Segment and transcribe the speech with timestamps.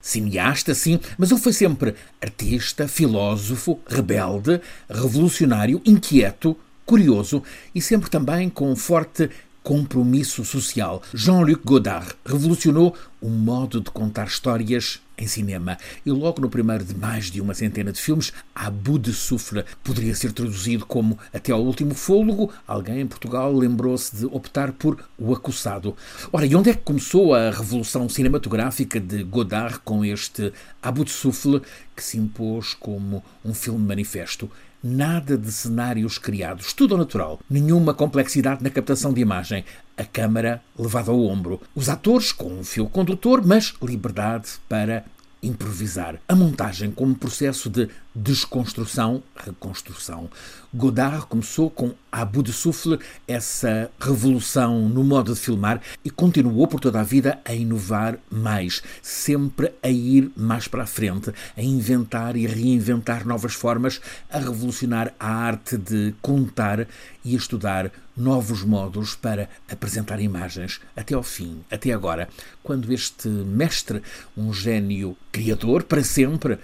[0.00, 7.42] Cineasta, sim, mas ele foi sempre artista, filósofo, rebelde, revolucionário, inquieto, curioso
[7.74, 9.28] e sempre também com forte
[9.60, 11.02] compromisso social.
[11.12, 15.76] Jean-Luc Godard revolucionou o modo de contar histórias em cinema.
[16.04, 19.64] E logo no primeiro de mais de uma centena de filmes, A bout de souffle
[19.82, 22.52] poderia ser traduzido como Até ao último fôlego.
[22.66, 25.96] Alguém em Portugal lembrou-se de optar por O Acossado.
[26.32, 30.52] Ora, e onde é que começou a revolução cinematográfica de Godard com este
[30.82, 31.62] A bout de souffle
[31.94, 34.50] que se impôs como um filme manifesto?
[34.82, 37.40] Nada de cenários criados, tudo ao natural.
[37.50, 39.64] Nenhuma complexidade na captação de imagem.
[39.96, 41.60] A câmara levada ao ombro.
[41.74, 45.04] Os atores com um fio condutor, mas liberdade para
[45.42, 46.20] improvisar.
[46.28, 47.88] A montagem como processo de
[48.18, 50.28] desconstrução, reconstrução.
[50.74, 56.80] Godard começou com A de souffle, essa revolução no modo de filmar, e continuou por
[56.80, 62.36] toda a vida a inovar mais, sempre a ir mais para a frente, a inventar
[62.36, 66.86] e reinventar novas formas, a revolucionar a arte de contar
[67.24, 72.28] e estudar novos modos para apresentar imagens até ao fim, até agora,
[72.62, 74.02] quando este mestre,
[74.36, 76.58] um gênio criador para sempre,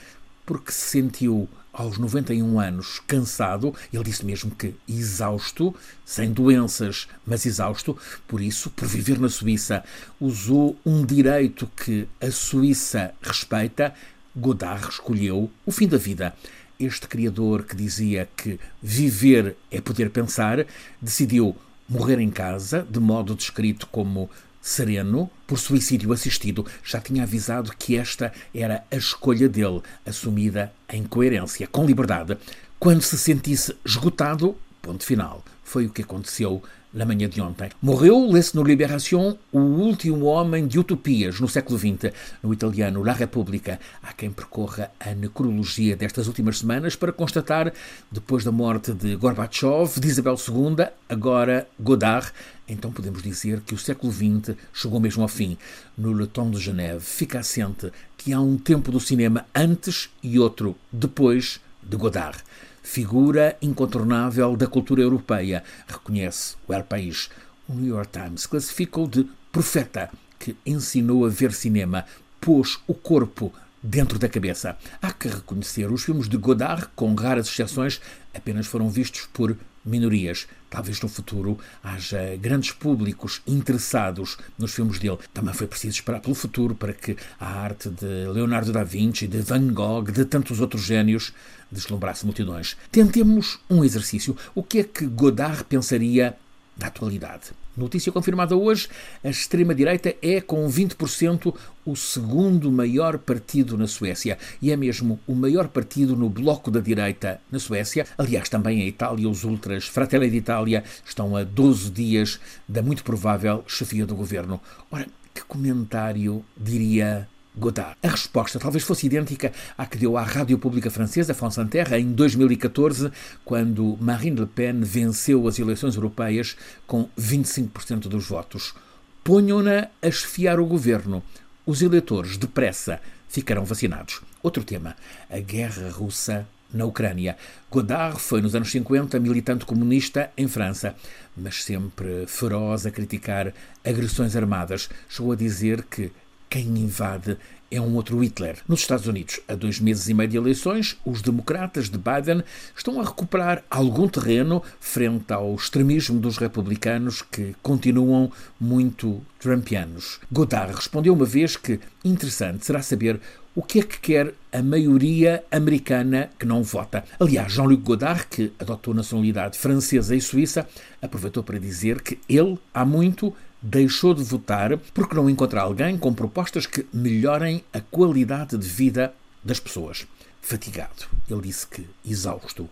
[0.44, 7.44] porque se sentiu aos 91 anos cansado, ele disse mesmo que exausto, sem doenças, mas
[7.44, 9.84] exausto, por isso, por viver na Suíça,
[10.20, 13.92] usou um direito que a Suíça respeita.
[14.36, 16.34] Godard escolheu o fim da vida.
[16.78, 20.64] Este criador que dizia que viver é poder pensar,
[21.00, 21.56] decidiu
[21.88, 24.30] morrer em casa, de modo descrito como
[24.64, 31.04] sereno, por suicídio assistido, já tinha avisado que esta era a escolha dele, assumida em
[31.04, 32.38] coerência, com liberdade.
[32.80, 35.44] Quando se sentisse esgotado, ponto final.
[35.64, 36.62] Foi o que aconteceu
[36.94, 37.70] na manhã de ontem.
[37.82, 43.12] Morreu, lê-se no Libération, o último homem de utopias no século XX, no italiano La
[43.12, 43.80] Repubblica.
[44.00, 47.72] Há quem percorra a necrologia destas últimas semanas para constatar,
[48.12, 52.33] depois da morte de Gorbachev, de Isabel II, agora Godard,
[52.68, 55.58] então podemos dizer que o século XX chegou mesmo ao fim.
[55.98, 60.77] No Le de Genève fica assente que há um tempo do cinema antes e outro
[60.92, 62.42] depois de Godard
[62.84, 67.30] figura incontornável da cultura europeia, reconhece o El País.
[67.67, 72.05] O New York Times classificou de profeta que ensinou a ver cinema,
[72.40, 73.52] pôs o corpo
[73.84, 74.78] dentro da cabeça.
[75.00, 78.00] Há que reconhecer, os filmes de Godard, com raras exceções,
[78.34, 80.46] apenas foram vistos por minorias.
[80.70, 85.18] Talvez no futuro haja grandes públicos interessados nos filmes dele.
[85.34, 89.42] Também foi preciso esperar pelo futuro para que a arte de Leonardo da Vinci, de
[89.42, 91.33] Van Gogh, de tantos outros gênios
[91.70, 92.77] deslumbrasse multidões.
[92.90, 94.36] Tentemos um exercício.
[94.55, 96.34] O que é que Godard pensaria
[96.77, 97.52] da atualidade?
[97.77, 98.89] Notícia confirmada hoje:
[99.23, 101.55] a extrema-direita é, com 20%,
[101.85, 106.80] o segundo maior partido na Suécia e é mesmo o maior partido no bloco da
[106.80, 108.07] direita na Suécia.
[108.17, 113.64] Aliás, também em Itália, os ultras Fratelli d'Italia estão a 12 dias da muito provável
[113.67, 114.61] chefia do governo.
[114.90, 117.96] Ora, que comentário diria Godard.
[118.02, 122.12] A resposta talvez fosse idêntica à que deu à Rádio Pública Francesa, France Inter, em
[122.12, 123.10] 2014,
[123.44, 126.56] quando Marine Le Pen venceu as eleições europeias
[126.86, 128.75] com 25% dos votos.
[129.22, 131.22] Ponham-na a esfiar o governo.
[131.64, 134.20] Os eleitores, depressa, ficarão vacinados.
[134.42, 134.96] Outro tema:
[135.31, 137.36] a guerra russa na Ucrânia.
[137.70, 140.94] Godard foi, nos anos 50, militante comunista em França,
[141.36, 143.54] mas sempre feroz a criticar
[143.84, 144.90] agressões armadas.
[145.08, 146.10] Chegou a dizer que
[146.54, 147.37] quem invade
[147.69, 148.58] é um outro Hitler.
[148.69, 152.44] Nos Estados Unidos, a dois meses e meio de eleições, os democratas de Biden
[152.76, 160.20] estão a recuperar algum terreno frente ao extremismo dos republicanos que continuam muito trumpianos.
[160.31, 163.20] Godard respondeu uma vez que interessante será saber
[163.52, 167.02] o que é que quer a maioria americana que não vota.
[167.19, 170.69] Aliás, Jean-Luc Godard, que adotou nacionalidade francesa e suíça,
[171.02, 173.34] aproveitou para dizer que ele, há muito,
[173.67, 179.14] deixou de votar porque não encontra alguém com propostas que melhorem a qualidade de vida
[179.43, 180.06] das pessoas.
[180.43, 182.69] Fatigado, ele disse que, exausto,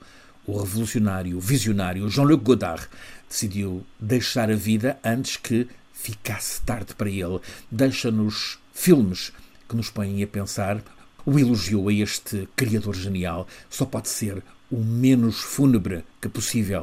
[0.47, 2.87] o revolucionário visionário Jean-Luc Godard
[3.27, 7.41] decidiu deixar a vida antes que ficasse tarde para ele.
[7.71, 9.33] Deixa-nos filmes
[9.67, 10.83] que nos põem a pensar.
[11.25, 16.81] O elogio a este criador genial só pode ser o menos fúnebre que possível.